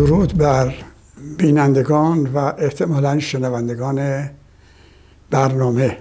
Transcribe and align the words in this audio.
درود 0.00 0.38
بر 0.38 0.74
بینندگان 1.38 2.26
و 2.26 2.38
احتمالا 2.38 3.18
شنوندگان 3.18 4.30
برنامه. 5.30 5.98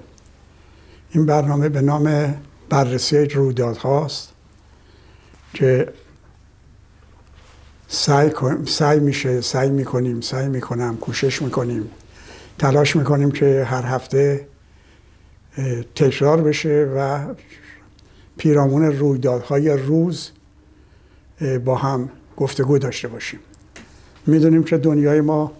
این 1.12 1.26
برنامه 1.26 1.70
به 1.70 1.82
نام 1.82 2.36
بررسی 2.70 3.26
رویدادهاست 3.26 4.34
که 5.54 5.94
سعی, 7.88 8.32
سعی 8.66 9.00
میشه 9.00 9.42
سعی 9.42 9.70
می‌کنیم 9.70 10.22
سعی 10.22 10.48
می‌کنم 10.48 10.98
کوشش 10.98 11.42
می‌کنیم 11.42 11.90
تلاش 12.58 12.96
می‌کنیم 12.96 13.32
که 13.32 13.64
هر 13.68 13.86
هفته 13.86 14.48
تکرار 15.96 16.42
بشه 16.42 16.92
و 16.98 17.26
پیرامون 18.38 18.84
رویدادهای 18.84 19.70
روز 19.70 20.32
با 21.66 21.76
هم 21.76 22.10
گفتگو 22.38 22.78
داشته 22.78 23.08
باشیم. 23.08 23.40
می‌دونیم 24.30 24.64
که 24.64 24.78
دنیای 24.78 25.22
ما 25.22 25.52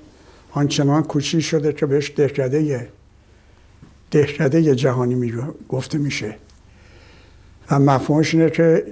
آنچنان 0.52 1.04
کوچی 1.04 1.42
شده 1.42 1.74
که 1.74 1.86
بهش 1.86 2.12
دهکده 2.16 2.90
دهکده 4.12 4.76
جهانی 4.76 5.16
می 5.16 5.34
گفته 5.70 5.98
میشه. 5.98 6.36
و 7.72 7.80
مفهومش 7.80 8.34
اینه 8.34 8.50
که 8.50 8.86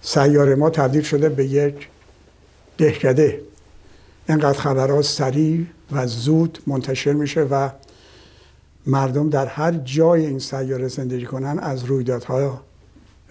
سیاره 0.00 0.54
ما 0.54 0.70
تبدیل 0.70 1.02
شده 1.02 1.28
به 1.28 1.46
یک 1.46 1.88
دهکده. 2.78 3.40
اینقدر 4.28 4.58
خبرها 4.58 5.02
سریع 5.02 5.66
و 5.92 6.06
زود 6.06 6.58
منتشر 6.66 7.12
میشه 7.12 7.40
و 7.40 7.68
مردم 8.86 9.30
در 9.30 9.46
هر 9.46 9.72
جای 9.72 10.26
این 10.26 10.38
سیاره 10.38 10.88
زندگی 10.88 11.24
کنن 11.24 11.58
از 11.58 11.84
رویدادها 11.84 12.62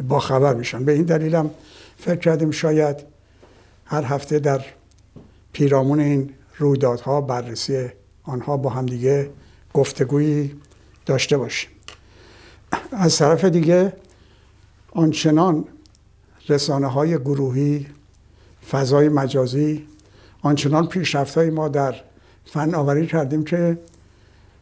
با 0.08 0.20
خبر 0.20 0.54
میشن. 0.54 0.86
به 0.86 0.92
این 0.92 1.04
دلیلم 1.04 1.50
فکر 1.98 2.16
کردیم 2.16 2.52
شاید 2.52 2.98
هر 3.86 4.04
هفته 4.04 4.40
در 4.40 4.66
پیرامون 5.56 6.00
این 6.00 6.34
رویدادها 6.58 7.22
بررسی 7.22 7.90
آنها 8.24 8.58
با 8.58 8.70
هم 8.70 8.86
دیگه 8.86 9.30
گفتگویی 9.74 10.56
داشته 11.06 11.38
باشیم. 11.38 11.70
از 12.92 13.18
طرف 13.18 13.46
دیگه 13.46 13.94
آنچنان 14.92 15.66
رسانه 16.50 16.88
های 16.88 17.18
گروهی 17.18 17.88
فضای 18.72 19.10
مجازی 19.10 19.88
آنچنان 20.42 20.88
پیشرفت 20.88 21.38
های 21.38 21.50
ما 21.50 21.68
در 21.68 21.96
فناوری 22.46 23.08
کردیم 23.08 23.44
که 23.44 23.78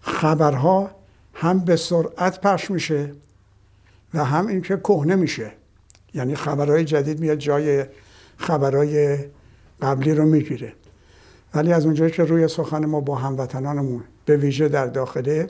خبرها 0.01 0.91
هم 1.33 1.59
به 1.59 1.75
سرعت 1.75 2.41
پخش 2.41 2.71
میشه 2.71 3.13
و 4.13 4.25
هم 4.25 4.47
اینکه 4.47 4.77
کهنه 4.77 5.15
میشه. 5.15 5.51
یعنی 6.13 6.35
خبرهای 6.35 6.85
جدید 6.85 7.19
میاد 7.19 7.37
جای 7.37 7.85
خبرهای 8.37 9.17
قبلی 9.81 10.13
رو 10.13 10.25
می‌گیره. 10.25 10.73
ولی 11.55 11.73
از 11.73 11.85
اونجایی 11.85 12.11
که 12.11 12.23
روی 12.23 12.47
سخن 12.47 12.85
ما 12.85 12.99
با 12.99 13.15
هموطنانمون 13.15 14.03
به 14.25 14.37
ویژه 14.37 14.67
در 14.67 14.87
داخله 14.87 15.49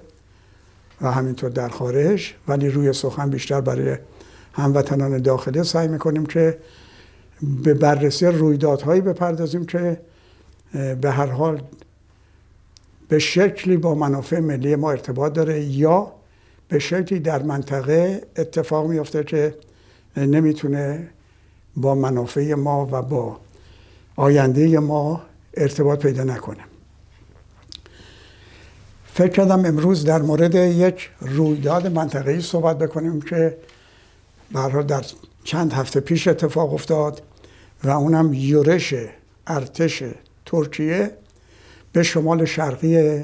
و 1.01 1.11
همینطور 1.11 1.49
در 1.49 1.69
خارج 1.69 2.33
ولی 2.47 2.69
روی 2.69 2.93
سخن 2.93 3.29
بیشتر 3.29 3.61
برای 3.61 3.97
هموطنان 4.53 5.21
داخله 5.21 5.63
سعی 5.63 5.87
می‌کنیم 5.87 6.25
که 6.25 6.57
به 7.63 7.73
بررسی 7.73 8.25
رویدادهایی 8.25 9.01
بپردازیم 9.01 9.65
که 9.65 9.99
به 11.01 11.11
هر 11.11 11.25
حال 11.25 11.61
به 13.07 13.19
شکلی 13.19 13.77
با 13.77 13.95
منافع 13.95 14.39
ملی 14.39 14.75
ما 14.75 14.91
ارتباط 14.91 15.33
داره 15.33 15.63
یا 15.63 16.11
به 16.67 16.79
شکلی 16.79 17.19
در 17.19 17.43
منطقه 17.43 18.21
اتفاق 18.37 18.87
میفته 18.87 19.23
که 19.23 19.55
نمی‌تونه 20.17 21.09
با 21.77 21.95
منافع 21.95 22.53
ما 22.53 22.87
و 22.91 23.01
با 23.01 23.39
آینده 24.15 24.79
ما 24.79 25.21
ارتباط 25.57 26.01
پیدا 26.01 26.23
نکنه. 26.23 26.63
فکر 29.05 29.31
کردم 29.31 29.65
امروز 29.65 30.05
در 30.05 30.21
مورد 30.21 30.55
یک 30.55 31.09
رویداد 31.19 31.87
منطقه‌ای 31.87 32.41
صحبت 32.41 32.77
بکنیم 32.77 33.21
که 33.21 33.57
برای 34.51 34.83
در 34.83 35.05
چند 35.43 35.73
هفته 35.73 35.99
پیش 35.99 36.27
اتفاق 36.27 36.73
افتاد 36.73 37.21
و 37.83 37.89
اونم 37.89 38.33
یورش 38.33 38.93
ارتش 39.47 40.03
ترکیه 40.45 41.11
به 41.93 42.03
شمال 42.03 42.45
شرقی 42.45 43.23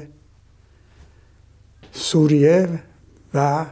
سوریه 1.92 2.68
و 3.34 3.66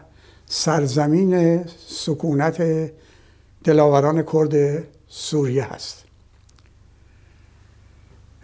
سرزمین 0.46 1.64
سکونت 1.86 2.90
دلاوران 3.64 4.22
کرد 4.32 4.84
سوریه 5.08 5.64
هست. 5.64 6.07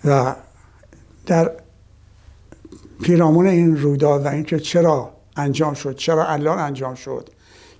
و 0.04 0.34
در 1.26 1.50
پیرامون 3.03 3.47
این 3.47 3.76
رویداد 3.76 4.25
و 4.25 4.28
اینکه 4.28 4.59
چرا 4.59 5.10
انجام 5.37 5.75
شد 5.75 5.97
چرا 5.97 6.26
الان 6.26 6.59
انجام 6.59 6.94
شد 6.94 7.31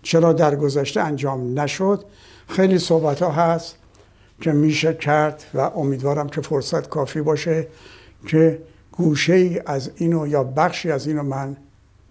چرا 0.03 0.33
در 0.33 0.57
گذشته 0.57 1.01
انجام 1.01 1.61
نشد 1.61 2.05
خیلی 2.49 2.79
صحبت 2.79 3.23
ها 3.23 3.31
هست 3.31 3.77
که 4.41 4.53
میشه 4.53 4.95
کرد 4.95 5.45
و 5.55 5.61
امیدوارم 5.61 6.29
که 6.29 6.41
فرصت 6.41 6.89
کافی 6.89 7.21
باشه 7.21 7.67
که 8.27 8.63
گوشه 8.93 9.33
ای 9.33 9.61
از 9.67 9.91
اینو 9.97 10.27
یا 10.27 10.45
بخشی 10.45 10.91
از 10.91 11.07
اینو 11.07 11.23
من 11.23 11.57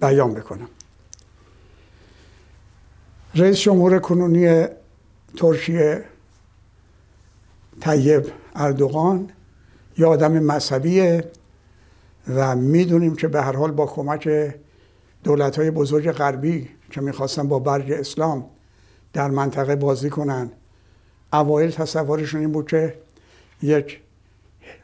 بیان 0.02 0.34
بکنم. 0.34 0.68
رئیس 3.36 3.58
جمهور 3.58 4.00
کنونی 4.00 4.68
ترکیه 5.38 6.04
طیب 7.82 8.32
اردوغان 8.56 9.30
یه 9.98 10.06
آدم 10.06 10.32
مذهبیه 10.32 11.32
و 12.36 12.56
می‌دونیم 12.56 13.16
که 13.16 13.28
به 13.28 13.42
هر 13.42 13.56
حال 13.56 13.72
با 13.72 13.86
کمک 13.86 14.54
دولت 15.24 15.60
های 15.60 15.72
بزرگ 15.72 16.12
غربی 16.12 16.70
که 16.92 17.02
می‌خواستن 17.02 17.48
با 17.48 17.60
برگ 17.60 17.92
اسلام 17.92 18.46
در 19.14 19.30
منطقه 19.30 19.76
بازی 19.76 20.10
کنن 20.10 20.52
اوایل 21.34 21.72
تصورشون 21.72 22.40
این 22.40 22.52
بود 22.52 22.68
که 22.68 22.94
یک 23.62 24.00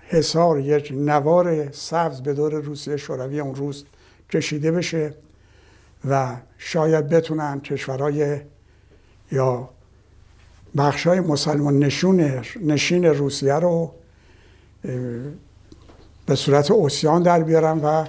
حصار 0.07 0.59
یک 0.59 0.93
نوار 0.95 1.71
سبز 1.71 2.21
به 2.21 2.33
دور 2.33 2.53
روسیه 2.53 2.97
شوروی 2.97 3.39
اون 3.39 3.55
روز 3.55 3.85
کشیده 4.29 4.71
بشه 4.71 5.13
و 6.09 6.35
شاید 6.57 7.09
بتونن 7.09 7.59
کشورهای 7.59 8.39
یا 9.31 9.69
بخشای 10.77 11.19
مسلمان 11.19 11.79
نشون 11.79 12.41
نشین 12.61 13.05
روسیه 13.05 13.53
رو 13.53 13.91
به 16.25 16.35
صورت 16.35 16.71
اوسیان 16.71 17.23
در 17.23 17.43
بیارن 17.43 17.79
و 17.79 18.05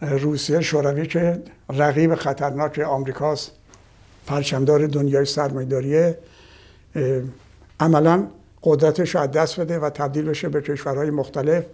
روسیه 0.00 0.60
شوروی 0.60 1.06
که 1.06 1.42
رقیب 1.70 2.14
خطرناک 2.14 2.78
آمریکاست 2.78 3.50
پرچمدار 4.26 4.86
دنیای 4.86 5.24
سرمایداریه 5.24 6.18
عملا 7.80 8.26
قدرتش 8.62 9.16
از 9.16 9.30
دست 9.30 9.60
بده 9.60 9.78
و 9.78 9.90
تبدیل 9.90 10.24
بشه 10.24 10.48
به 10.48 10.60
کشورهای 10.60 11.10
مختلف 11.10 11.64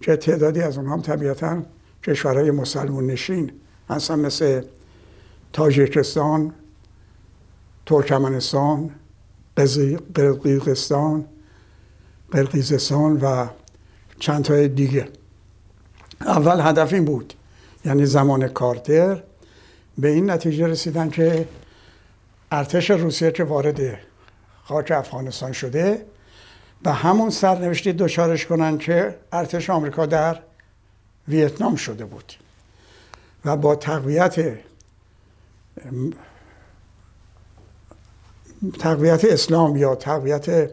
که 0.00 0.16
تعدادی 0.16 0.60
از 0.60 0.78
اونها 0.78 0.92
هم 0.92 1.02
طبیعتا 1.02 1.62
کشورهای 2.04 2.50
مسلمون 2.50 3.06
نشین. 3.06 3.52
هستن 3.90 4.18
مثل 4.18 4.62
تاجیکستان 5.52 6.52
ترکمنستان 7.86 8.90
قرقیزستان 10.14 11.24
قرقیزستان 12.30 13.20
و 13.20 13.46
چند 14.20 14.44
تای 14.44 14.68
دیگه. 14.68 15.08
اول 16.20 16.60
هدف 16.60 16.92
این 16.92 17.04
بود 17.04 17.34
یعنی 17.84 18.06
زمان 18.06 18.48
کارتر 18.48 19.22
به 19.98 20.08
این 20.08 20.30
نتیجه 20.30 20.66
رسیدن 20.66 21.10
که 21.10 21.48
ارتش 22.52 22.90
روسیه 22.90 23.30
که 23.30 23.44
وارد 23.44 23.98
خاک 24.64 24.90
افغانستان 24.90 25.52
شده 25.52 26.06
و 26.84 26.92
همون 26.92 27.30
سرنوشتی 27.30 27.92
دچارش 27.92 28.46
کنن 28.46 28.78
که 28.78 29.18
ارتش 29.32 29.70
آمریکا 29.70 30.06
در 30.06 30.38
ویتنام 31.28 31.76
شده 31.76 32.04
بود. 32.04 32.32
و 33.44 33.56
با 33.56 33.76
تقویت 33.76 34.58
تقویت 38.78 39.24
اسلام 39.24 39.76
یا 39.76 39.94
تقویت 39.94 40.70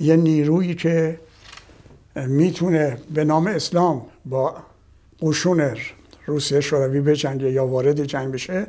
یه 0.00 0.16
نیرویی 0.16 0.74
که 0.74 1.20
می‌تونه 2.26 2.98
به 3.14 3.24
نام 3.24 3.46
اسلام 3.46 4.02
با 4.24 4.56
قشون 5.22 5.76
روسیه 6.26 6.60
شوروی 6.60 7.00
بجنگه 7.00 7.52
یا 7.52 7.66
وارد 7.66 8.04
جنگ 8.04 8.32
بشه 8.32 8.66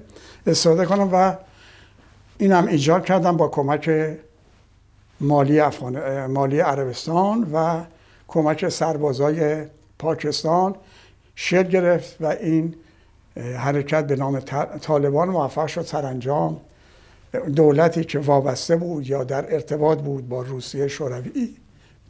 استفاده 0.48 0.86
کنم 0.86 1.10
و 1.14 1.36
این 2.38 2.52
هم 2.52 2.68
ایجاد 2.68 3.06
کردم 3.06 3.38
با 3.38 3.48
کمک 3.48 3.90
مالی, 5.22 5.60
افغان... 5.60 6.26
مالی 6.26 6.60
عربستان 6.60 7.50
و 7.54 7.82
کمک 8.28 8.70
سربازای 8.70 9.66
پاکستان 10.00 10.76
شکل 11.36 11.70
گرفت 11.70 12.18
و 12.22 12.26
این 12.26 12.76
حرکت 13.58 14.08
به 14.08 14.16
نام 14.16 14.40
طالبان 14.82 15.30
موفق 15.30 15.68
شد 15.68 15.82
سرانجام 15.82 16.62
دولتی 17.56 18.04
که 18.04 18.20
وابسته 18.20 18.76
بود 18.76 19.08
یا 19.08 19.24
در 19.24 19.54
ارتباط 19.54 19.98
بود 20.00 20.30
با 20.30 20.42
روسیه 20.42 20.88
شوروی 20.88 21.56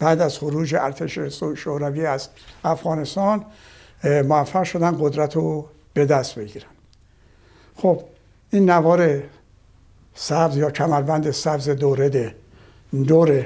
بعد 0.01 0.21
از 0.21 0.37
خروج 0.37 0.75
ارتش 0.75 1.19
شوروی 1.55 2.05
از 2.05 2.29
افغانستان 2.63 3.45
موفق 4.03 4.63
شدن 4.63 4.97
قدرت 4.99 5.35
رو 5.35 5.67
به 5.93 6.05
دست 6.05 6.35
بگیرن. 6.35 6.69
خب 7.75 8.01
این 8.49 8.69
نوار 8.69 9.23
سبز 10.13 10.57
یا 10.57 10.71
کمربند 10.71 11.31
سبز 11.31 11.69
دورده 11.69 12.35
دور 13.07 13.45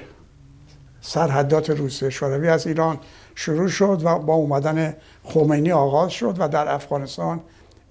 سرحدات 1.02 1.70
روسیه 1.70 2.10
شوروی 2.10 2.48
از 2.48 2.68
ایران 2.68 3.00
شروع 3.36 3.68
شد 3.68 4.02
و 4.04 4.20
با 4.20 4.34
اومدن 4.34 4.96
خمینی 5.24 5.72
آغاز 5.72 6.12
شد 6.12 6.36
و 6.40 6.48
در 6.48 6.74
افغانستان 6.74 7.42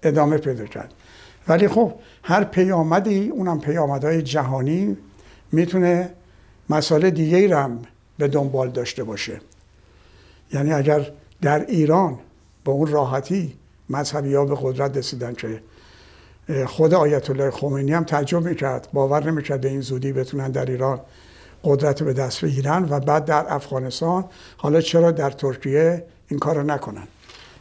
ادامه 0.02 0.38
پیدا 0.38 0.64
کرد. 0.64 0.94
ولی 1.49 1.69
خب 1.69 1.93
هر 2.22 2.44
پیامدی 2.44 3.28
اونم 3.28 3.60
پیامدهای 3.60 4.22
جهانی 4.22 4.96
می‌تونه 5.52 6.12
مسائل 6.70 7.10
دیگه 7.10 7.37
ای 7.37 7.52
هم 7.52 7.82
به 8.19 8.28
دنبال 8.28 8.70
داشته 8.70 9.05
باشه. 9.05 9.40
یعنی 10.52 10.72
اگر 10.72 11.11
در 11.43 11.66
ایران 11.66 12.19
با 12.64 12.72
اون 12.72 12.87
راحتی 12.87 13.55
مذهبی 13.90 14.34
ها 14.34 14.44
به 14.44 14.56
قدرت 14.62 14.96
رسیدن 14.96 15.34
که 15.34 15.61
خود 16.66 16.94
آیت 16.94 17.31
الله 17.31 17.50
خمینی 17.50 17.93
هم 17.93 18.05
تعجب 18.05 18.43
می‌کرد 18.49 18.88
باور 18.93 19.31
نمی‌کرد 19.31 19.61
به 19.61 19.69
این 19.69 19.81
زودی 19.81 20.12
بتونن 20.12 20.50
در 20.50 20.66
ایران 20.66 21.00
قدرت 21.64 22.02
به 22.02 22.12
دست 22.12 22.44
بگیرن 22.44 22.87
و 22.90 23.00
بعد 23.00 23.25
در 23.25 23.46
افغانستان 23.49 24.25
حالا 24.56 24.81
چرا 24.81 25.10
در 25.10 25.31
ترکیه 25.31 26.05
این 26.28 26.38
کار 26.38 26.56
رو 26.56 26.62
نکنن؟ 26.62 27.08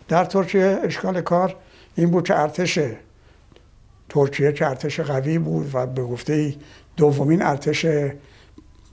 در 0.08 0.26
ترکیه 0.26 0.80
اشکال 0.84 1.22
کار 1.22 1.56
این 1.96 2.12
بود 2.12 2.28
که 2.28 2.40
ارتش 2.40 2.80
ترکیه 4.10 4.52
که 4.52 4.68
ارتش 4.68 5.00
قوی 5.00 5.38
بود 5.38 5.70
و 5.74 5.88
به 5.88 6.04
گفته 6.04 6.56
دومین 6.98 7.42
ارتش 7.42 7.86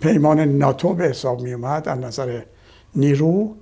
پیمان 0.01 0.41
ناتو 0.41 0.95
به 0.95 1.05
حساب 1.05 1.41
می 1.41 1.53
اومد 1.53 1.89
از 1.89 1.99
نظر 1.99 2.43
نیرو. 2.95 3.55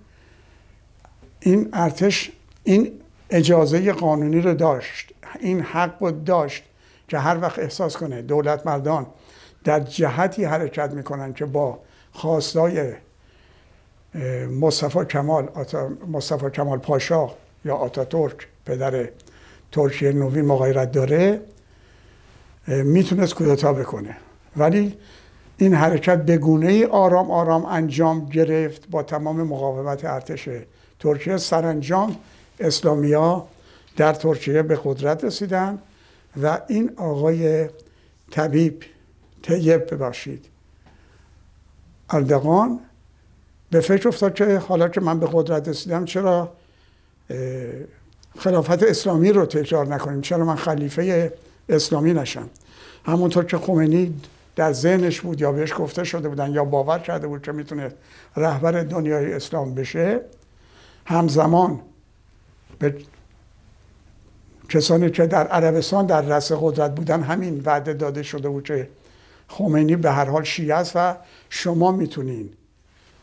این 1.41 1.69
ارتش 1.73 2.33
این 2.65 2.93
اجازه 3.31 3.93
قانونی 3.93 4.41
رو 4.41 4.55
داشت 4.55 5.13
این 5.41 5.61
حق 5.61 6.03
رو 6.03 6.11
داشت 6.11 6.65
که 7.09 7.19
هر 7.19 7.41
وقت 7.41 7.59
احساس 7.59 7.97
کنه 7.97 8.23
دولت 8.23 8.67
مردان 8.67 9.07
در 9.65 9.81
جهتی 9.81 10.45
حرکت 10.45 10.93
می‌کنن 10.93 11.33
که 11.33 11.45
با 11.45 11.79
خواستای 12.13 12.93
مصطفی 14.61 15.05
کمال 15.05 15.49
مصطفی 16.13 16.51
کمال 16.51 16.79
پاشا 16.79 17.31
یا 17.65 17.77
آتاتورک 17.77 18.49
پدر 18.67 19.09
ترکیه 19.73 20.13
نوین 20.13 20.45
مغایرت 20.45 20.93
داره 20.93 21.41
می‌تونست 22.67 23.35
کودتا 23.35 23.73
بکنه. 23.73 24.17
ولی 24.57 24.99
این 25.59 25.75
حرکت 25.75 26.23
به 26.23 26.39
گونه 26.39 26.87
آرام 26.87 27.31
آرام 27.31 27.65
انجام 27.65 28.25
گرفت 28.25 28.91
با 28.91 29.03
تمام 29.03 29.43
مقاومت 29.43 30.05
ارتش 30.05 30.49
ترکیه. 30.99 31.37
سرانجام 31.37 32.17
اسلامیا 32.61 33.47
در 33.97 34.13
ترکیه 34.13 34.63
به 34.63 34.81
قدرت 34.85 35.25
رسیدن 35.25 35.79
و 36.43 36.61
این 36.69 36.91
آقای 36.97 37.69
طبیب 38.31 38.83
طیب 39.43 39.95
ببخشید. 39.95 40.45
اردغان 42.11 42.81
به 43.71 43.81
فکر 43.81 44.09
افتاد 44.09 44.35
که 44.35 44.59
حالا 44.59 44.89
که 44.89 45.01
من 45.01 45.21
به 45.21 45.29
قدرت 45.33 45.69
رسیدم 45.69 46.05
چرا 46.05 46.53
خلافت 48.39 48.83
اسلامی 48.83 49.33
رو 49.33 49.47
تکرار 49.47 49.87
نکنیم؟ 49.87 50.21
چرا 50.21 50.45
من 50.45 50.57
خلیفه 50.57 51.33
اسلامی 51.69 52.13
نشم؟ 52.13 52.51
همونطور 53.07 53.45
که 53.45 53.59
خمینی 53.59 54.15
در 54.59 54.73
ذهنش 54.73 55.21
بود 55.21 55.41
یا 55.41 55.53
بهش 55.53 55.73
گفته 55.79 56.05
شده 56.05 56.29
بودن 56.29 56.51
یا 56.51 56.65
باور 56.65 56.99
کرده 56.99 57.27
بود 57.27 57.43
که 57.43 57.53
می‌تونه 57.53 57.93
رهبر 58.37 58.73
دنیای 58.83 59.33
اسلام 59.33 59.75
بشه 59.75 60.21
همزمان 61.07 61.81
به 62.79 62.97
کسانی 64.69 65.11
که 65.11 65.27
در 65.27 65.47
عربستان 65.47 66.07
در 66.07 66.23
رأس 66.23 66.53
قدرت 66.53 66.95
بودن 66.95 67.23
همین 67.23 67.63
وعده 67.65 67.93
داده 67.93 68.23
شده 68.23 68.49
بود 68.49 68.65
که 68.65 68.89
خمینی 69.49 69.97
به 69.97 70.11
هر 70.11 70.25
حال 70.25 70.45
شیعه 70.45 70.75
است 70.75 70.93
و 70.95 71.17
شما 71.51 71.93
می‌تونین 71.93 72.51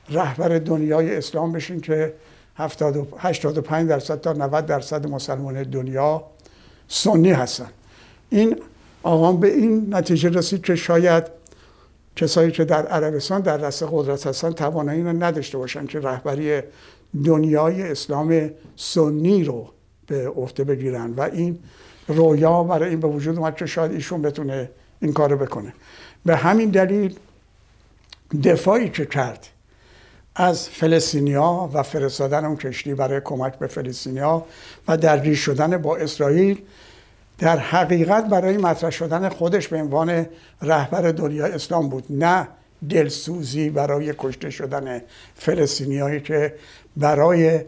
رهبر 0.09 0.59
دنیای 0.59 1.15
اسلام 1.17 1.51
بشین 1.51 1.81
که 1.81 2.13
85 3.17 3.89
درصد 3.89 4.21
تا 4.21 4.33
90 4.33 4.65
درصد 4.65 5.07
مسلمان 5.07 5.63
دنیا 5.63 6.23
سنی 6.87 7.31
هستن. 7.31 7.69
این 8.29 8.59
آقام 9.06 9.40
به 9.40 9.54
این 9.54 9.96
نتیجه 9.96 10.30
رسید 10.30 10.62
که 10.62 10.75
شاید 10.75 11.24
کسایی 12.16 12.52
که 12.52 12.66
در 12.66 12.88
عربستان 12.88 13.42
در 13.42 13.57
رأس 13.57 13.84
قدرت 13.84 14.28
هستن 14.28 14.52
توانایی 14.52 15.04
رو 15.04 15.24
نداشته 15.24 15.57
باشن 15.57 15.86
که 15.86 16.00
رهبری 16.00 16.62
دنیای 17.25 17.81
اسلام 17.81 18.52
سنی 18.75 19.44
رو 19.44 19.69
به 20.07 20.30
عهده 20.30 20.63
بگیرن. 20.63 21.13
و 21.13 21.22
این 21.22 21.60
رویا 22.07 22.63
برای 22.63 22.90
این 22.90 23.00
به 23.00 23.07
وجود 23.07 23.38
اومد 23.38 23.56
که 23.56 23.66
شاید 23.66 23.92
ایشون 23.92 24.22
بتونه 24.22 24.69
این 25.02 25.13
کارو 25.13 25.38
بکنه. 25.38 25.74
به 26.25 26.36
همین 26.36 26.69
دلیل 26.69 27.16
دفاعی 28.44 28.90
که 28.90 29.06
کرد 29.06 29.48
از 30.36 30.69
فلسطینیا 30.69 31.69
و 31.74 31.84
فرستادن 31.84 32.46
اون 32.46 32.56
کشتی 32.56 32.94
برای 32.94 33.22
کمک 33.24 33.60
به 33.60 33.68
فلسطینیا 33.68 34.46
و 34.88 34.98
درگیر 34.98 35.36
شدن 35.36 35.78
با 35.78 35.98
اسرائیل 35.98 36.62
در 37.37 37.59
حقیقت 37.59 38.25
برای 38.25 38.57
مطرح 38.57 38.89
شدن 38.89 39.29
خودش 39.29 39.67
به 39.67 39.77
عنوان 39.77 40.25
رهبر 40.61 41.11
دنیا 41.11 41.45
اسلام 41.45 41.89
بود 41.89 42.05
نه 42.09 42.47
دلسوزی 42.89 43.69
برای 43.69 44.13
کشته 44.17 44.49
شدن 44.49 45.01
فلسطینیایی 45.35 46.21
که 46.21 46.55
برای 46.97 47.61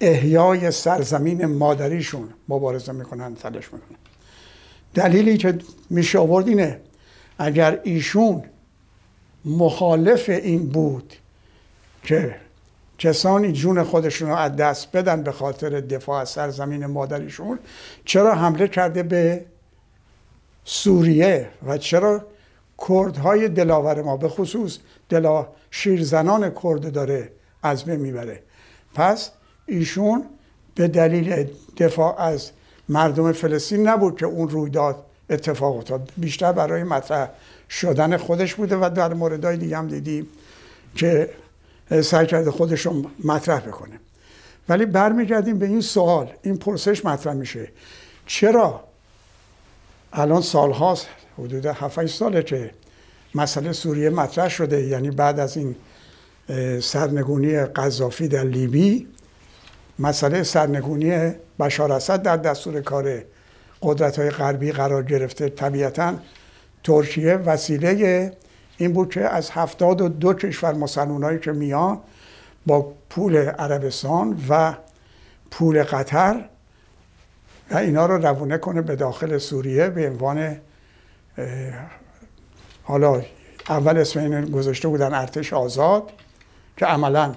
احیای 0.00 0.70
سرزمین 0.70 1.46
مادریشون 1.46 2.28
مبارزه 2.48 2.92
می‌کنن 2.92 3.34
تلاش 3.34 3.72
می‌کنن. 3.72 3.98
دلیلی 4.94 5.36
که 5.36 5.58
میشه 5.90 6.18
آورد 6.18 6.48
اینه 6.48 6.80
اگر 7.38 7.80
ایشون 7.84 8.42
مخالف 9.44 10.28
این 10.28 10.68
بود 10.68 11.14
که 12.02 12.36
کسانی 12.98 13.52
جون 13.52 13.82
خودشون 13.82 14.28
رو 14.28 14.36
از 14.36 14.56
دست 14.56 14.96
بدن 14.96 15.22
به 15.22 15.32
خاطر 15.32 15.80
دفاع 15.80 16.20
از 16.20 16.28
سرزمین 16.28 16.86
مادریشون 16.86 17.58
چرا 18.04 18.34
حمله 18.34 18.68
کرده 18.68 19.02
به 19.02 19.44
سوریه 20.64 21.48
و 21.66 21.78
چرا 21.78 22.26
کردهای 22.88 23.48
دلاور 23.48 24.02
ما 24.02 24.16
به 24.16 24.28
خصوص 24.28 24.78
دلا 25.08 25.48
شیرزنان 25.70 26.52
کرد 26.62 26.92
داره 26.92 27.32
از 27.62 27.84
بین 27.84 28.00
می‌بره؟ 28.00 28.42
پس 28.94 29.30
ایشون 29.66 30.24
به 30.74 30.88
دلیل 30.88 31.46
دفاع 31.76 32.20
از 32.20 32.50
مردم 32.88 33.32
فلسطین 33.32 33.88
نبود 33.88 34.18
که 34.18 34.26
اون 34.26 34.48
رویداد 34.48 35.04
اتفاق 35.30 35.76
افتاد. 35.76 36.12
بیشتر 36.16 36.52
برای 36.52 36.82
مطرح 36.82 37.28
شدن 37.70 38.16
خودش 38.16 38.54
بوده 38.54 38.76
و 38.76 38.90
در 38.94 39.14
موردهای 39.14 39.56
دیگه 39.56 39.76
هم 39.76 39.88
دیدیم 39.88 40.26
که 40.94 41.30
سعی 41.90 42.26
کرده 42.26 42.50
خودش 42.50 42.86
رو 42.86 43.10
مطرح 43.24 43.60
بکنه. 43.60 44.00
ولی 44.68 44.86
برمیگردیم 44.86 45.58
به 45.58 45.66
این 45.66 45.80
سوال. 45.80 46.32
این 46.42 46.56
پرسش 46.56 47.04
مطرح 47.04 47.32
میشه. 47.32 47.68
چرا 48.26 48.84
الان 50.12 50.42
سالهاست 50.42 51.06
حدود 51.38 51.66
7 51.66 52.06
ساله 52.06 52.42
که 52.42 52.70
مسئله 53.34 53.72
سوریه 53.72 54.10
مطرح 54.10 54.48
شده 54.48 54.82
یعنی 54.82 55.10
بعد 55.10 55.40
از 55.40 55.56
این 55.56 55.76
سرنگونی 56.80 57.60
قذافی 57.60 58.28
در 58.28 58.44
لیبی 58.44 59.06
مسئله 59.98 60.42
سرنگونی 60.42 61.32
بشار 61.60 61.92
اسد 61.92 62.22
در 62.22 62.36
دستور 62.36 62.80
کار 62.80 63.22
قدرت 63.82 64.18
های 64.18 64.30
غربی 64.30 64.72
قرار 64.72 65.02
گرفته. 65.02 65.48
طبیعتا 65.48 66.14
ترکیه 66.84 67.34
وسیله 67.34 68.32
این 68.78 68.92
بود 68.92 69.10
که 69.10 69.20
از 69.20 69.50
هفتاد 69.50 70.00
و 70.00 70.08
دو 70.08 70.34
کشور 70.34 70.74
مسلمانایی 70.74 71.38
که 71.38 71.52
میان 71.52 72.00
با 72.66 72.92
پول 73.10 73.36
عربستان 73.36 74.44
و 74.48 74.74
پول 75.50 75.82
قطر 75.82 76.44
و 77.70 77.76
اینا 77.76 78.06
رو 78.06 78.26
روونه 78.26 78.58
کنه 78.58 78.82
به 78.82 78.96
داخل 78.96 79.38
سوریه 79.38 79.88
به 79.88 80.10
عنوان 80.10 80.56
حالا 82.82 83.22
اول 83.68 83.98
اسم 83.98 84.20
این 84.20 84.44
گذاشته 84.44 84.88
بودن 84.88 85.14
ارتش 85.14 85.52
آزاد 85.52 86.12
که 86.76 86.86
عملا 86.86 87.34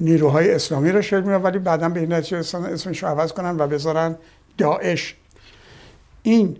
نیروهای 0.00 0.54
اسلامی 0.54 0.90
رو 0.90 1.02
شکل 1.02 1.20
میدن 1.20 1.42
ولی 1.42 1.58
بعدا 1.58 1.88
به 1.88 2.00
این 2.00 2.12
نتیجه 2.12 2.38
اسمش 2.38 3.02
رو 3.02 3.08
عوض 3.08 3.32
کنن 3.32 3.56
و 3.56 3.66
بذارن 3.66 4.16
داعش. 4.58 5.16
این 6.22 6.56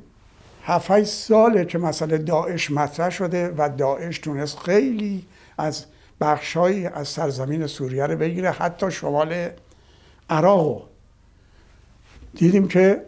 هفت 0.67 1.05
ساله 1.05 1.65
که 1.65 1.79
مسئله 1.79 2.19
داعش 2.19 2.71
مطرح 2.71 3.11
شده 3.11 3.55
و 3.57 3.69
داعش 3.79 4.19
تونست 4.19 4.59
خیلی 4.59 5.27
از 5.59 5.85
بخشهایی 6.21 6.87
از 6.87 7.09
سرزمین 7.09 7.67
سوریه 7.67 8.07
رو 8.07 8.17
بگیره 8.17 8.51
حتی 8.51 8.91
شمال 8.91 9.49
عراق 10.31 10.89
دیدیم 12.35 12.69
که 12.69 13.03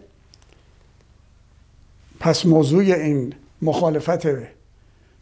پس 2.20 2.46
موضوع 2.46 2.82
این 2.82 3.34
مخالفت 3.62 4.26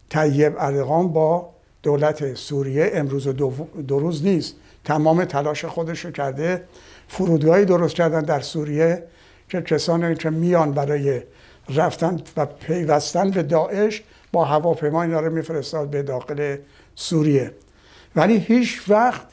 طیب 0.09 0.55
اردغان 0.59 1.07
با 1.07 1.49
دولت 1.83 2.33
سوریه 2.33 2.91
امروز 2.93 3.27
و 3.27 3.33
دو 3.87 3.99
روز 3.99 4.25
نیست. 4.25 4.55
تمام 4.85 5.25
تلاش 5.25 5.65
خودش 5.65 6.05
رو 6.05 6.11
کرده 6.11 6.63
فرودگاهی 7.07 7.65
درست 7.65 7.95
کردن 7.95 8.21
در 8.21 8.39
سوریه 8.39 9.03
که 9.49 9.61
کسانی 9.61 10.15
که 10.15 10.29
میان 10.29 10.71
برای 10.71 11.21
رفتن 11.69 12.21
و 12.37 12.45
پیوستن 12.45 13.31
به 13.31 13.43
داعش 13.43 14.03
با 14.31 14.45
هواپیما 14.45 15.03
اینا 15.03 15.19
رو 15.19 15.33
میفرستاد 15.33 15.89
به 15.89 16.03
داخل 16.03 16.57
سوریه. 16.95 17.51
ولی 18.15 18.37
هیچ 18.37 18.81
وقت 18.87 19.25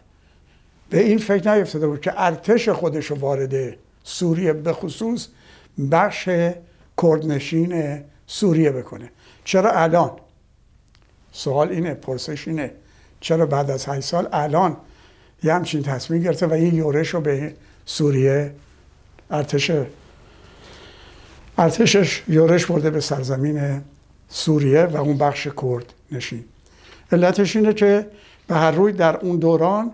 به 0.91 1.00
این 1.03 1.19
فکر 1.19 1.55
نیفتاده 1.55 1.87
بود 1.87 2.00
که 2.00 2.12
ارتش 2.17 2.69
خودش 2.69 3.07
رو 3.07 3.17
وارد 3.17 3.76
سوریه 4.05 4.53
به 4.53 4.73
خصوص 4.73 5.29
بخش 5.91 6.29
کردنشین 7.03 8.03
سوریه 8.26 8.71
بکنه. 8.71 9.11
چرا 9.45 9.73
الان؟ 9.73 10.11
سوال 11.33 11.69
اینه 11.69 11.95
پرسش 11.95 12.49
اینه. 12.49 12.71
چرا 13.21 13.47
بعد 13.47 13.71
از 13.71 13.88
8 13.88 14.00
سال 14.00 14.29
الان 14.33 14.76
یه 15.43 15.55
همچین 15.55 15.83
تصمیم 15.83 16.23
گرفته 16.23 16.47
و 16.47 16.53
این 16.53 16.75
یورش 16.75 17.09
رو 17.09 17.21
به 17.21 17.55
سوریه 17.87 18.55
ارتش 19.31 19.71
ارتشش 21.59 22.23
یورش 22.29 22.67
برده 22.67 22.91
به 22.91 23.01
سرزمین 23.01 23.83
سوریه 24.29 24.85
و 24.85 24.97
اون 24.97 25.19
بخش 25.19 25.49
کرد 25.63 25.93
نشین. 26.13 26.45
علتش 27.13 27.57
اینه 27.57 27.73
که 27.73 28.07
به 28.47 28.55
هر 28.55 28.71
روی 28.71 28.93
در 28.93 29.17
اون 29.17 29.37
دوران 29.37 29.93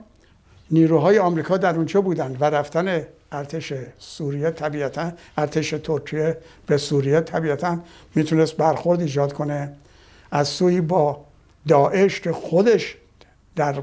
نیروهای 0.70 1.18
آمریکا 1.18 1.56
در 1.56 1.76
اونجا 1.76 2.00
بودند 2.00 2.36
و 2.40 2.44
رفتن 2.44 3.02
ارتش 3.32 3.72
سوریه 3.98 4.50
طبیعتا 4.50 5.12
ارتش 5.38 5.70
ترکیه 5.70 6.38
به 6.66 6.76
سوریه 6.76 7.20
طبیعتا 7.20 7.78
می‌تونست 8.14 8.56
برخورد 8.56 9.00
ایجاد 9.00 9.32
کنه. 9.32 9.72
از 10.30 10.48
سوی 10.48 10.80
با 10.80 11.24
داعش 11.68 12.20
که 12.20 12.32
خودش 12.32 12.96
در 13.56 13.82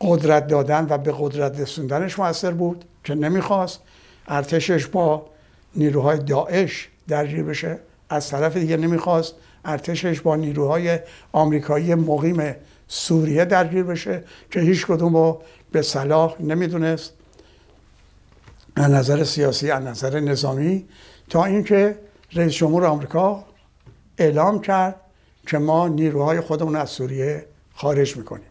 قدرت 0.00 0.46
دادن 0.46 0.86
و 0.90 0.98
به 0.98 1.14
قدرت 1.18 1.60
رسوندنش 1.60 2.18
موثر 2.18 2.50
بود 2.50 2.84
که 3.04 3.14
نمی‌خواست. 3.14 3.80
ارتشش 4.28 4.86
با 4.86 5.26
نیروهای 5.74 6.18
داعش 6.18 6.88
درگیر 7.08 7.42
بشه. 7.42 7.78
از 8.08 8.28
طرف 8.28 8.56
دیگه 8.56 8.76
نمی‌خواست. 8.76 9.34
ارتشش 9.64 10.20
با 10.20 10.36
نیروهای 10.36 10.98
آمریکایی 11.32 11.94
مقیم 11.94 12.54
سوریه 12.88 13.44
درگیر 13.44 13.82
بشه 13.82 14.24
که 14.50 14.60
هیچ 14.60 14.86
کدوم 14.86 15.16
رو 15.16 15.42
به 15.72 15.82
صلاح 15.82 16.42
نمی‌دونست. 16.42 17.12
از 18.76 18.90
نظر 18.90 19.24
سیاسی 19.24 19.70
از 19.70 19.82
نظر 19.82 20.20
نظامی. 20.20 20.84
تا 21.28 21.44
اینکه 21.44 21.98
رئیس 22.32 22.52
جمهور 22.52 22.84
آمریکا 22.84 23.44
اعلام 24.18 24.60
کرد 24.60 24.96
که 25.46 25.58
ما 25.58 25.88
نیروهای 25.88 26.40
خودمون 26.40 26.76
از 26.76 26.90
سوریه 26.90 27.46
خارج 27.74 28.16
می‌کنیم. 28.16 28.46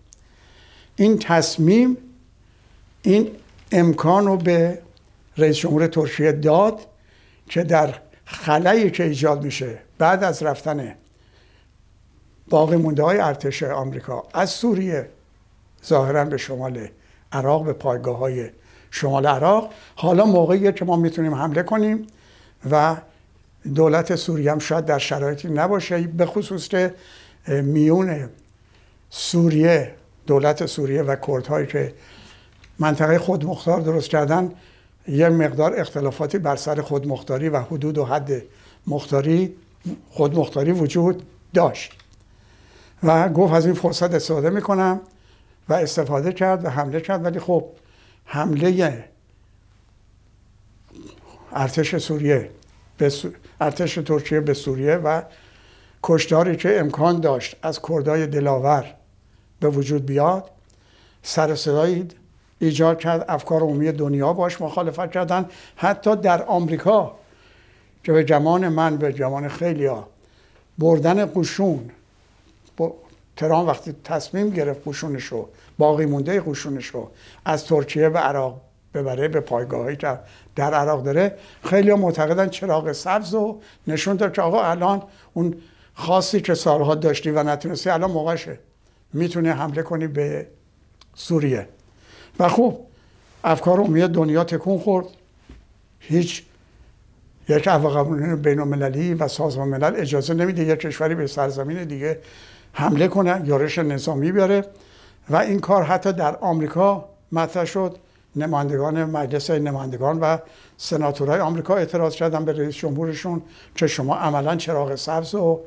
این 0.95 1.19
تصمیم 1.19 1.97
این 3.01 3.31
امکان 3.71 4.25
رو 4.25 4.37
به 4.37 4.81
رئیس 5.37 5.57
جمهور 5.57 5.87
ترکیه 5.87 6.31
داد 6.31 6.79
که 7.49 7.63
در 7.63 7.95
خلایی 8.25 8.91
که 8.91 9.03
ایجاد 9.03 9.43
میشه 9.43 9.79
بعد 9.97 10.23
از 10.23 10.43
رفتن 10.43 10.95
باقی 12.49 12.75
مونده 12.75 13.03
های 13.03 13.19
ارتش 13.19 13.63
آمریکا 13.63 14.23
از 14.33 14.49
سوریه 14.49 15.09
ظاهرا 15.85 16.25
به 16.25 16.37
شمال 16.37 16.87
عراق 17.31 17.65
به 17.65 17.73
پایگاه 17.73 18.17
های 18.17 18.49
شمال 18.91 19.27
عراق. 19.27 19.73
حالا 19.95 20.25
موقعیه 20.25 20.71
که 20.71 20.85
ما 20.85 20.95
می‌تونیم 20.95 21.35
حمله 21.35 21.63
کنیم 21.63 22.07
و 22.71 22.95
دولت 23.75 24.15
سوریه 24.15 24.51
هم 24.51 24.59
شاید 24.59 24.85
در 24.85 24.97
شرایطی 24.97 25.47
نباشه 25.47 26.01
به 26.01 26.25
خصوص 26.25 26.67
که 26.67 26.93
میون 27.47 28.29
سوریه 29.09 29.95
دولت 30.27 30.65
سوریه 30.65 31.01
و 31.01 31.15
کردهایی 31.27 31.67
که 31.67 31.93
منطقه 32.79 33.19
خودمختار 33.19 33.81
درست 33.81 34.09
کردن 34.09 34.51
یه 35.07 35.29
مقدار 35.29 35.79
اختلافاتی 35.79 36.37
بر 36.37 36.55
سر 36.55 36.81
خودمختاری 36.81 37.49
و 37.49 37.59
حدود 37.59 37.97
و 37.97 38.05
حد 38.05 38.31
مختاری 38.87 39.55
خودمختاری 40.11 40.71
وجود 40.71 41.23
داشت. 41.53 41.93
و 43.03 43.29
گفت 43.29 43.53
از 43.53 43.65
این 43.65 43.75
فرصت 43.75 44.13
استفاده 44.13 44.49
می‌کنم 44.49 45.01
و 45.69 45.73
استفاده 45.73 46.33
کرد 46.33 46.65
و 46.65 46.69
حمله 46.69 47.01
کرد. 47.01 47.25
ولی 47.25 47.39
خب 47.39 47.65
حمله 48.25 49.05
ارتش 51.51 51.97
سوریه 51.97 52.49
به 52.97 53.11
ارتش 53.61 53.95
ترکیه 53.95 54.39
به 54.39 54.53
سوریه 54.53 54.95
و 54.95 55.21
کشداری 56.03 56.55
که 56.55 56.79
امکان 56.79 57.19
داشت 57.19 57.55
از 57.61 57.79
کردای 57.89 58.27
دلاور 58.27 58.95
به 59.59 59.69
وجود 59.69 60.05
بیاد 60.05 60.51
سر 61.23 61.55
صدایی 61.55 62.07
ایجاد 62.59 62.99
کرد 62.99 63.25
افکار 63.27 63.61
عمومی 63.61 63.91
دنیا 63.91 64.33
باش 64.33 64.61
مخالفت 64.61 65.11
کردن. 65.11 65.45
حتی 65.75 66.15
در 66.15 66.43
آمریکا 66.43 67.15
که 68.03 68.11
به 68.11 68.23
جمان 68.23 68.67
من 68.67 68.97
به 68.97 69.13
جمان 69.13 69.47
خیلی 69.47 69.85
ها 69.85 70.07
بردن 70.77 71.25
قشون. 71.35 71.91
ترام 73.35 73.67
وقتی 73.67 73.95
تصمیم 74.03 74.49
گرفت 74.49 74.81
قشونش 74.85 75.23
رو 75.23 75.49
باقی 75.77 76.05
مونده 76.05 76.41
قشونش 76.41 76.85
رو 76.85 77.09
از 77.45 77.65
ترکیه 77.65 78.09
به 78.09 78.19
عراق 78.19 78.61
ببره 78.93 79.27
به 79.27 79.39
پایگاهی 79.39 79.95
که 79.95 80.19
در 80.55 80.73
عراق 80.73 81.03
داره 81.03 81.35
خیلی 81.63 81.93
معتقدن 81.93 82.49
چراغ 82.49 82.91
سبز 82.91 83.33
رو 83.33 83.61
نشون 83.87 84.15
داد 84.15 84.33
که 84.33 84.41
آقا 84.41 84.63
الان 84.63 85.03
اون 85.33 85.55
خاصی 85.93 86.41
که 86.41 86.53
سالها 86.53 86.95
داشتی 86.95 87.31
و 87.31 87.43
نتونستی 87.43 87.89
الان 87.89 88.11
موقعشه. 88.11 88.59
می‌تونه 89.13 89.53
حمله 89.53 89.83
کنی 89.83 90.07
به 90.07 90.47
سوریه. 91.15 91.67
و 92.39 92.49
خب 92.49 92.77
افکار 93.43 93.79
عمومی 93.79 94.07
دنیا 94.07 94.43
تکون 94.43 94.79
خورد. 94.79 95.05
هیچ 95.99 96.43
یک 97.49 97.67
قوانین 97.67 98.35
بین 98.35 98.59
المللی 98.59 99.13
و 99.13 99.27
سازمان 99.27 99.67
ملل 99.67 99.93
اجازه 99.95 100.33
نمیده 100.33 100.63
یک 100.63 100.79
کشوری 100.79 101.15
به 101.15 101.27
سرزمین 101.27 101.83
دیگه 101.83 102.19
حمله 102.73 103.07
کنه 103.07 103.41
یارش 103.45 103.77
نظامی 103.77 104.31
بیاره. 104.31 104.65
و 105.29 105.35
این 105.35 105.59
کار 105.59 105.83
حتی 105.83 106.13
در 106.13 106.35
آمریکا 106.35 107.05
مطرح 107.31 107.65
شد. 107.65 107.97
نمایندگان 108.35 109.03
مجلس 109.03 109.49
نمایندگان 109.49 110.19
و 110.19 110.37
سناتورهای 110.77 111.39
آمریکا 111.39 111.75
اعتراض 111.75 112.15
کردن 112.15 112.45
به 112.45 112.53
رئیس 112.53 112.75
جمهورشون 112.75 113.41
که 113.75 113.87
شما 113.87 114.15
عملا 114.15 114.55
چراغ 114.55 114.95
سبز 114.95 115.35
رو 115.35 115.61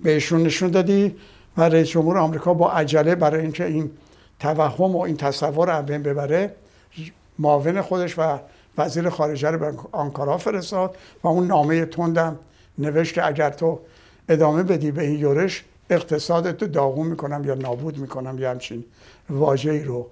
بهشون 0.00 0.42
نشون 0.42 0.70
دادی 0.70 1.16
و 1.56 1.62
رئیس 1.62 1.88
جمهور 1.88 2.18
آمریکا 2.18 2.54
با 2.54 2.72
عجله 2.72 3.14
برای 3.14 3.40
اینکه 3.40 3.64
این 3.64 3.90
توهم 4.44 4.96
و 4.96 5.00
این 5.00 5.16
تصور 5.16 5.76
رو 5.76 5.82
بین 5.82 6.02
ببره 6.02 6.54
معاون 7.38 7.80
خودش 7.80 8.18
و 8.18 8.38
وزیر 8.78 9.10
خارجه 9.10 9.50
رو 9.50 9.58
به 9.58 9.78
آنکارا 9.92 10.38
فرستاد 10.38 10.96
و 11.22 11.28
اون 11.28 11.46
نامه 11.46 11.84
تندم 11.84 12.38
نوشت 12.78 13.14
که 13.14 13.26
اگر 13.26 13.50
تو 13.50 13.80
ادامه 14.28 14.62
بدی 14.62 14.90
به 14.90 15.02
این 15.02 15.18
یورش 15.18 15.64
اقتصادت 15.90 16.62
رو 16.62 16.68
داغون 16.68 17.06
می‌کنم 17.06 17.44
یا 17.44 17.54
نابود 17.54 17.98
می‌کنم 17.98 18.38
یا 18.38 18.50
همچین 18.50 18.84
واجهی 19.30 19.84
رو 19.84 20.06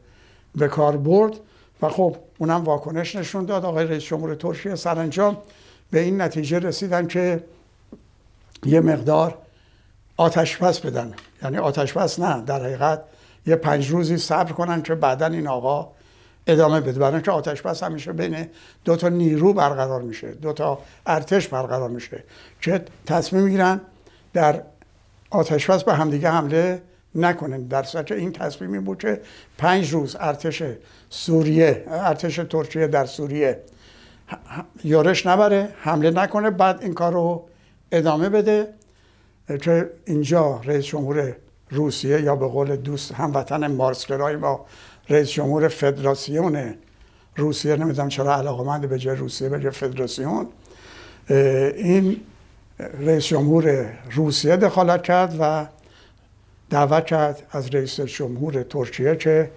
به 0.54 0.68
کار 0.68 0.96
برد. 0.96 1.32
و 1.82 1.88
خب 1.88 2.16
اونم 2.38 2.64
واکنش 2.64 3.16
نشون 3.16 3.44
داد. 3.44 3.64
آقای 3.64 3.86
رئیس 3.86 4.02
جمهور 4.02 4.34
ترکیه 4.34 4.74
سرانجام 4.74 5.36
به 5.90 6.00
این 6.00 6.20
نتیجه 6.20 6.58
رسیدن 6.58 7.06
که 7.06 7.44
یه 8.66 8.80
مقدار 8.80 9.38
آتش 10.16 10.58
پس 10.58 10.80
بدن. 10.80 11.14
یعنی 11.42 11.58
آتش 11.58 11.94
پس 11.94 12.20
نه 12.20 12.42
در 12.44 12.64
حقیقت 12.64 13.02
یه 13.46 13.56
پنج 13.56 13.90
روزی 13.90 14.16
صبر 14.16 14.52
کنن 14.52 14.82
که 14.82 14.94
بعدا 14.94 15.26
این 15.26 15.46
آقا 15.46 15.92
ادامه 16.46 16.80
بده. 16.80 16.98
برای 16.98 17.12
اینکه 17.12 17.30
آتش 17.30 17.62
بس 17.62 17.82
همیشه 17.82 18.12
بین 18.12 18.46
دو 18.84 18.96
تا 18.96 19.08
نیرو 19.08 19.52
برقرار 19.52 20.02
میشه 20.02 20.30
دو 20.30 20.52
تا 20.52 20.78
ارتش 21.06 21.48
برقرار 21.48 21.90
میشه 21.90 22.24
که 22.60 22.84
تصمیم 23.06 23.42
می‌گیرن 23.42 23.80
در 24.32 24.62
آتش 25.30 25.70
بس 25.70 25.84
به 25.84 25.94
همدیگه 25.94 26.30
حمله 26.30 26.82
نکنن. 27.14 27.62
در 27.62 27.82
صورت 27.82 28.12
این 28.12 28.32
تصمیمی 28.32 28.78
بود 28.78 28.98
که 28.98 29.20
پنج 29.58 29.92
روز 29.92 30.16
ارتش 30.20 30.62
سوریه 31.10 31.84
ارتش 31.86 32.36
ترکیه 32.36 32.86
در 32.86 33.06
سوریه 33.06 33.60
یورش 34.84 35.26
نبره 35.26 35.68
حمله 35.80 36.10
نکنه 36.10 36.50
بعد 36.50 36.82
این 36.82 36.94
کار 36.94 37.12
رو 37.12 37.48
ادامه 37.92 38.28
بده. 38.28 38.68
که 39.62 39.90
اینجا 40.04 40.60
رئیس 40.64 40.84
جمهور 40.84 41.36
روسیه 41.72 42.20
یا 42.20 42.36
به 42.36 42.46
قول 42.48 42.76
دوست 42.76 43.12
هموطن 43.14 43.66
مارسکرای 43.66 44.36
با 44.36 44.60
رئیس 45.08 45.28
جمهور 45.28 45.68
فدراسیون 45.68 46.74
روسیه 47.36 47.76
نمی‌دونم 47.76 48.08
چرا 48.08 48.36
علاقمند 48.36 48.88
به 48.88 48.98
جای 48.98 49.16
روسیه 49.16 49.48
به 49.48 49.60
جای 49.60 49.70
فدراسیون 49.70 50.46
این 51.28 52.20
رئیس 52.78 53.24
جمهور 53.24 53.92
روسیه 54.12 54.56
دخالت 54.56 55.02
کرد 55.02 55.36
و 55.40 55.66
دعوت 56.70 57.06
کرد 57.06 57.42
از 57.50 57.74
رئیس 57.74 58.00
جمهور 58.00 58.62
ترکیه 58.62 59.16
که 59.16 59.50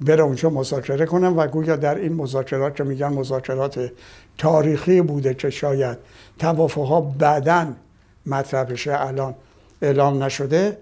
بره 0.00 0.22
اونجا 0.22 0.50
مذاکره 0.50 1.06
کنم 1.06 1.38
و 1.38 1.46
گویا 1.46 1.76
در 1.76 1.94
این 1.94 2.12
مذاکرات 2.12 2.76
که 2.76 2.84
میگن 2.84 3.08
مذاکرات 3.08 3.90
تاریخی 4.38 5.00
بوده 5.00 5.34
که 5.34 5.50
شاید 5.50 5.98
توافقها 6.38 7.00
بعدا 7.00 7.66
مطرح 8.26 8.64
بشه 8.64 9.00
الان 9.00 9.34
اعلام 9.82 10.22
نشده 10.22 10.76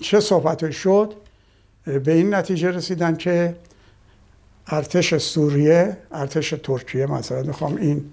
چه 0.00 0.20
صحبت 0.20 0.70
شد؟ 0.70 1.14
به 1.84 2.12
این 2.12 2.34
نتیجه 2.34 2.70
رسیدن 2.70 3.16
که 3.16 3.56
ارتش 4.66 5.16
سوریه 5.16 5.96
ارتش 6.12 6.54
ترکیه 6.62 7.06
مثلا 7.06 7.42
می‌خوام 7.42 7.76
این 7.76 8.04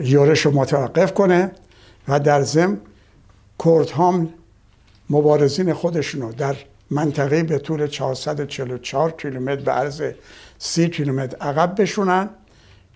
یورش 0.00 0.40
رو 0.40 0.50
متوقف 0.50 1.14
کنه 1.14 1.50
و 2.08 2.20
در 2.20 2.42
ضمن 2.42 2.78
کردها 3.64 4.26
مبارزین 5.10 5.72
خودشونو 5.72 6.32
در 6.32 6.56
منطقه 6.90 7.42
به 7.42 7.58
طول 7.58 7.86
444 7.86 9.10
کیلومتر 9.10 9.62
به 9.62 9.70
عرض 9.70 10.02
30 10.58 10.88
کیلومتر 10.88 11.36
عقب 11.36 11.82
بشونن 11.82 12.30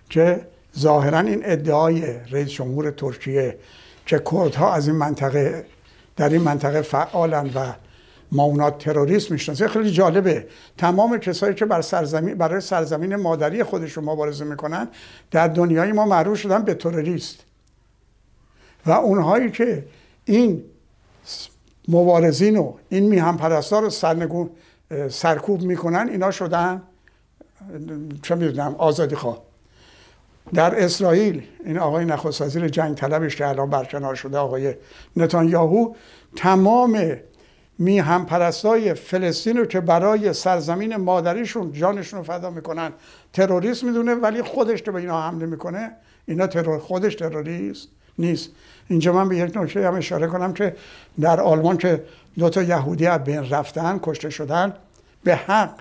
که 0.09 0.47
ظاهرا 0.79 1.19
این 1.19 1.41
ادعای 1.45 2.03
رئیس 2.31 2.49
جمهور 2.49 2.91
ترکیه 2.91 3.57
که 4.05 4.21
کردها 4.31 4.73
از 4.73 4.87
این 4.87 4.97
منطقه 4.97 5.65
در 6.17 6.29
این 6.29 6.41
منطقه 6.41 6.81
فعالن 6.81 7.49
و 7.55 7.73
ما 8.31 8.43
اونا 8.43 8.71
تروریست 8.71 9.31
می‌شناسه 9.31 9.67
خیلی 9.67 9.91
جالبه. 9.91 10.47
تمام 10.77 11.17
کسایی 11.17 11.55
که 11.55 11.65
بر 11.65 11.81
سرزمین 11.81 12.35
برای 12.35 12.61
سرزمین 12.61 13.15
مادری 13.15 13.63
خودشون 13.63 14.03
مبارزه 14.03 14.45
می‌کنن 14.45 14.87
در 15.31 15.47
دنیای 15.47 15.91
ما 15.91 16.05
معروف 16.05 16.39
شدن 16.39 16.61
به 16.61 16.73
تروریست. 16.73 17.39
و 18.85 18.91
اونهایی 18.91 19.51
که 19.51 19.85
این 20.25 20.63
مبارزین 21.87 22.57
و 22.57 22.73
این 22.89 23.03
میهم 23.03 23.37
پرستار 23.37 23.81
رو 23.81 23.89
سرنگون 23.89 24.49
سرکوب 25.09 25.61
می‌کنن 25.61 26.09
اینا 26.09 26.31
شدن 26.31 26.81
چه 28.21 28.35
می‌دونم 28.35 28.75
آزادی 28.75 29.15
خواه 29.15 29.46
در 30.53 30.83
اسرائیل 30.83 31.43
این 31.65 31.77
آقای 31.77 32.05
نخست 32.05 32.41
وزیر 32.41 32.67
جنگ 32.67 32.95
طلبش 32.95 33.35
که 33.35 33.47
الان 33.47 33.69
برکنار 33.69 34.15
شده 34.15 34.37
آقای 34.37 34.73
نتانیاهو 35.15 35.93
تمام 36.35 37.17
می 37.79 37.99
هم 37.99 38.25
پرستای 38.25 38.93
فلسطین 38.93 39.57
رو 39.57 39.65
که 39.65 39.79
برای 39.79 40.33
سرزمین 40.33 40.95
مادریشون 40.95 41.71
جانشون 41.73 42.19
رو 42.19 42.25
فدا 42.25 42.49
می‌کنن 42.49 42.91
تروریست 43.33 43.83
می‌دونه 43.83 44.15
ولی 44.15 44.41
خودش 44.41 44.83
که 44.83 44.91
به 44.91 44.99
اینا 44.99 45.21
حمله 45.21 45.45
می‌کنه 45.45 45.91
اینا 46.25 46.47
ترور 46.47 46.79
خودش 46.79 47.15
تروریست 47.15 47.87
نیست. 48.19 48.49
اینجا 48.87 49.13
من 49.13 49.29
به 49.29 49.37
یک 49.37 49.57
نکته 49.57 49.87
هم 49.87 49.95
اشاره 49.95 50.27
کنم 50.27 50.53
که 50.53 50.75
در 51.19 51.41
آلمان 51.41 51.77
که 51.77 52.03
دو 52.37 52.49
تا 52.49 52.63
یهودی 52.63 53.07
از 53.07 53.23
بین 53.23 53.49
رفتن 53.49 53.99
کشته 54.03 54.29
شدن 54.29 54.73
به 55.23 55.35
حق 55.35 55.71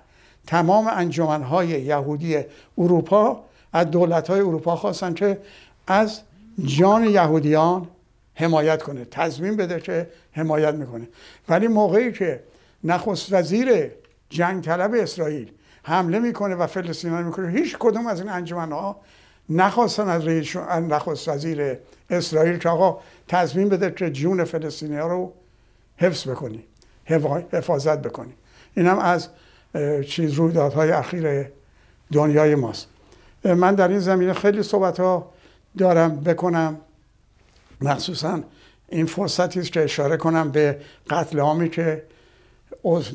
تمام 0.46 0.88
انجمنهای 0.88 1.68
یهودی 1.68 2.38
اروپا 2.78 3.44
از 3.76 3.90
دولت 3.90 4.30
های 4.30 4.40
اروپا 4.40 4.76
خواستن 4.76 5.14
که 5.14 5.38
از 5.86 6.20
جان 6.64 7.04
یهودیان 7.04 7.88
حمایت 8.34 8.82
کنه 8.82 9.04
تضمین 9.04 9.56
بده 9.56 9.80
که 9.80 10.08
حمایت 10.32 10.74
می‌کنه. 10.74 11.08
ولی 11.48 11.68
موقعی 11.68 12.12
که 12.12 12.42
نخست 12.84 13.32
وزیر 13.32 13.90
جنگ 14.30 14.64
طلب 14.64 14.94
اسرائیل 14.94 15.50
حمله 15.82 16.18
می‌کنه 16.18 16.54
و 16.54 16.66
فلسطینیان 16.66 17.24
می‌کنه 17.24 17.50
هیچ 17.50 17.76
کدوم 17.78 18.06
از 18.06 18.20
این 18.20 18.28
انجمن 18.28 18.72
ها 18.72 19.00
نخواستن 19.48 20.08
از 20.08 20.26
رئیس 20.26 20.56
نخست 20.56 21.28
وزیر 21.28 21.78
اسرائیل 22.10 22.58
که 22.58 22.68
آقا 22.68 23.00
تضمین 23.28 23.68
بده 23.68 23.90
که 23.90 24.10
جون 24.10 24.44
فلسطینی 24.44 24.96
ها 24.96 25.06
رو 25.06 25.32
حفظ 25.96 26.28
بکنی 26.28 26.64
حفاظت 27.52 27.98
بکنی. 28.02 28.32
این 28.74 28.86
هم 28.86 28.98
از 28.98 29.28
چیز 30.08 30.32
رویدادهای 30.32 30.90
اخیر 30.90 31.50
دنیای 32.12 32.54
ماست. 32.54 32.86
من 33.54 33.74
در 33.74 33.88
این 33.88 33.98
زمینه 33.98 34.32
خیلی 34.32 34.62
صحبت 34.62 35.00
ها 35.00 35.32
دارم 35.78 36.20
بکنم. 36.20 36.80
مخصوصا 37.80 38.40
این 38.88 39.06
فرصتی 39.06 39.60
است 39.60 39.72
که 39.72 39.84
اشاره 39.84 40.16
کنم 40.16 40.50
به 40.50 40.80
قتل 41.10 41.38
عامی 41.38 41.70
که 41.70 42.02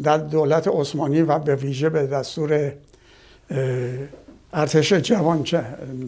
در 0.03 0.17
دولت 0.17 0.67
عثمانی 0.67 1.21
و 1.21 1.39
به 1.39 1.55
ویژه 1.55 1.89
به 1.89 2.07
دستور 2.07 2.73
ارتش 4.53 4.93
جوان 4.93 5.45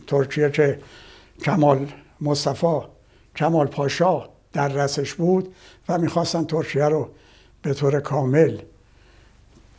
ترکیه 0.08 0.50
که 0.50 0.80
کمال 1.44 1.88
مصطفی 2.22 2.80
کمال 3.36 3.68
پاشا 3.68 4.30
در 4.54 4.68
رسش 4.68 5.14
بود 5.14 5.56
و 5.90 5.98
می‌خواستن 5.98 6.44
ترکیه 6.44 6.86
رو 6.86 7.10
به 7.62 7.74
طور 7.74 8.00
کامل 8.00 8.58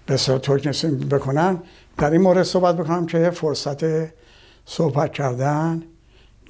به 0.07 0.16
ترک 0.16 0.87
بکنن. 0.87 1.62
در 1.99 2.11
این 2.11 2.21
مورد 2.21 2.42
صحبت 2.42 2.77
بکنم 2.77 3.07
که 3.07 3.31
فرصت 3.31 3.85
صحبت 4.66 5.12
کردن 5.12 5.83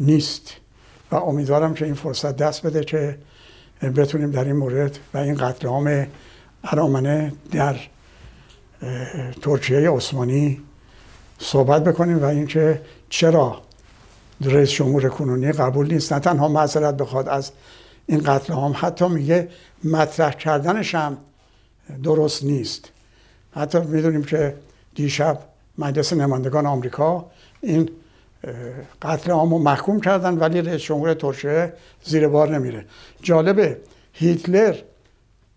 نیست. 0.00 0.50
و 1.10 1.16
امیدوارم 1.16 1.74
که 1.74 1.84
این 1.84 1.94
فرصت 1.94 2.36
دست 2.36 2.66
بده 2.66 2.84
که 2.84 3.18
بتونیم 3.82 4.30
در 4.30 4.44
این 4.44 4.56
مورد 4.56 4.98
و 5.14 5.18
این 5.18 5.34
قتل 5.34 5.68
عام 5.68 6.06
ارامنه 6.64 7.32
در 7.52 7.76
ترکیه 9.42 9.90
عثمانی 9.90 10.60
صحبت 11.38 11.84
بکنیم 11.84 12.22
و 12.22 12.24
اینکه 12.24 12.82
چرا 13.08 13.62
رئیس 14.40 14.70
جمهور 14.70 15.08
کنونی 15.08 15.52
قبول 15.52 15.92
نیست. 15.92 16.12
نه 16.12 16.18
تنها 16.18 16.48
معذرت 16.48 16.96
بخواد 16.96 17.28
از 17.28 17.52
این 18.06 18.22
قتل 18.22 18.52
عام 18.52 18.74
حتی 18.76 19.08
میگه 19.08 19.48
مطرح 19.84 20.32
کردنش 20.32 20.94
هم 20.94 21.16
درست 22.02 22.44
نیست. 22.44 22.88
حتی 23.52 23.80
می‌دونیم 23.80 24.24
که 24.24 24.56
دیشب 24.94 25.38
مجلس 25.78 26.12
نمایندگان 26.12 26.66
آمریکا 26.66 27.26
این 27.60 27.90
قتل 29.02 29.30
عام 29.30 29.50
رو 29.50 29.58
محکوم 29.58 30.00
کردن 30.00 30.38
ولی 30.38 30.62
رئیس 30.62 30.82
جمهور 30.82 31.14
ترکیه 31.14 31.72
زیر 32.04 32.28
بار 32.28 32.58
نمیره. 32.58 32.86
جالبه 33.22 33.80
هیتلر 34.12 34.76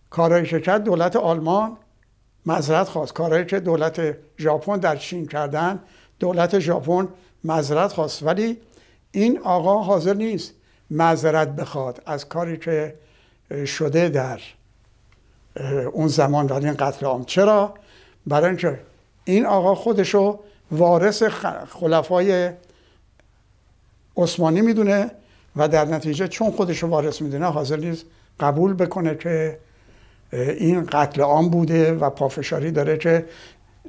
کارایی 0.09 0.45
که 0.45 0.59
کرد 0.59 0.83
دولت 0.83 1.15
آلمان 1.15 1.77
مذرت 2.45 2.87
خواست. 2.89 3.13
کارایی 3.13 3.45
که 3.45 3.59
دولت 3.59 4.17
ژاپن 4.37 4.77
در 4.77 4.95
چین 4.95 5.27
کردن 5.27 5.79
دولت 6.19 6.59
ژاپن 6.59 7.07
مذرت 7.43 7.91
خواست. 7.93 8.23
ولی 8.23 8.57
این 9.11 9.39
آقا 9.39 9.81
حاضر 9.81 10.13
نیست 10.13 10.53
معذرت 10.89 11.47
بخواد. 11.47 12.01
از 12.05 12.29
کاری 12.29 12.57
که 12.57 12.95
شده 13.65 14.09
در 14.09 14.39
اون 15.91 16.07
زمان 16.07 16.45
در 16.45 16.55
این 16.55 16.73
قتل 16.73 17.05
عام. 17.05 17.23
چرا؟ 17.25 17.73
برای 18.27 18.47
اینکه 18.47 18.79
این 19.25 19.45
آقا 19.45 19.75
خودشو 19.75 20.39
وارث 20.71 21.23
خلفای 21.69 22.51
عثمانی 24.17 24.61
می‌دونه 24.61 25.11
و 25.55 25.67
در 25.67 25.85
نتیجه 25.85 26.27
چون 26.27 26.51
خودش 26.51 26.83
رو 26.83 26.89
وارث 26.89 27.21
می‌دونه 27.21 27.45
حاضر 27.45 27.77
نیست 27.77 28.05
قبول 28.39 28.73
بکنه 28.73 29.15
که 29.15 29.59
این 30.33 30.85
قتل 30.85 31.21
عام 31.21 31.49
بوده 31.49 31.93
و 31.93 32.09
پافشاری 32.09 32.71
داره 32.71 32.97
که 32.97 33.25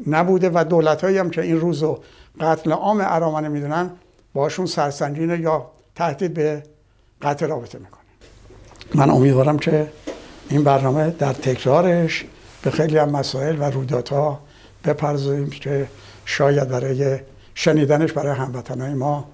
نبوده 0.07 0.51
و 0.55 0.65
دولت 0.65 1.05
هم 1.05 1.31
که 1.31 1.43
این 1.43 1.61
روزو 1.61 1.99
قتل 2.41 2.73
عام 2.73 3.01
ارامنه 3.05 3.49
می‌دونن 3.49 3.91
باشون 4.35 4.67
سرسنجینه 4.67 5.41
یا 5.41 5.71
تهدید 5.95 6.35
به 6.35 6.63
قتل 7.23 7.49
رابطه 7.49 7.79
می‌کنه. 7.79 8.01
من 8.95 9.11
امیدوارم 9.11 9.59
که 9.59 9.89
این 10.51 10.65
برنامه 10.65 11.11
در 11.11 11.33
تکرارش 11.33 12.25
به 12.63 12.71
خیلی 12.71 12.99
هم 12.99 13.11
مسائل 13.11 13.57
و 13.61 13.65
رویدادها 13.65 14.41
بپرزیم 14.85 15.51
که 15.51 15.87
شاید 16.25 16.69
برای 16.69 17.19
شنیدنش 17.55 18.13
برای 18.13 18.37
هموطنهای 18.37 18.95
ما 18.95 19.25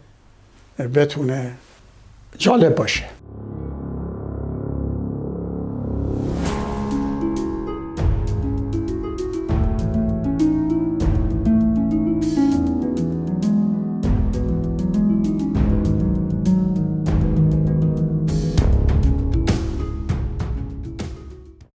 بتونه 0.78 1.54
جالب 2.38 2.74
باشه. 2.74 3.04